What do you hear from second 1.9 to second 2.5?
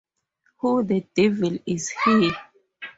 he?